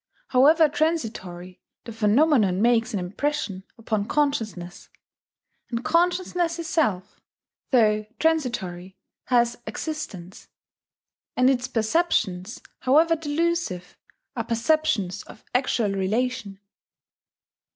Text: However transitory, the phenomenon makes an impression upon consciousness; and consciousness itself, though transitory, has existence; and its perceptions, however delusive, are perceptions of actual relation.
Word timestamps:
However 0.29 0.67
transitory, 0.67 1.59
the 1.83 1.91
phenomenon 1.93 2.59
makes 2.59 2.91
an 2.91 2.99
impression 2.99 3.63
upon 3.77 4.07
consciousness; 4.07 4.89
and 5.69 5.85
consciousness 5.85 6.57
itself, 6.57 7.19
though 7.69 8.07
transitory, 8.17 8.97
has 9.25 9.57
existence; 9.67 10.47
and 11.37 11.51
its 11.51 11.67
perceptions, 11.67 12.61
however 12.79 13.15
delusive, 13.15 13.95
are 14.35 14.43
perceptions 14.43 15.21
of 15.25 15.43
actual 15.53 15.91
relation. 15.91 16.59